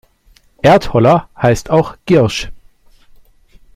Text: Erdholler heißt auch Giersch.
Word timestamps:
Erdholler 0.63 1.29
heißt 1.37 1.69
auch 1.69 1.95
Giersch. 2.07 2.49